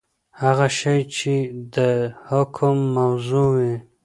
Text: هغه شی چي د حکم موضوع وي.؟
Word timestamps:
هغه 0.41 0.67
شی 0.77 0.99
چي 1.15 1.33
د 1.75 1.77
حکم 2.29 2.75
موضوع 2.95 3.47
وي.؟ 3.55 3.73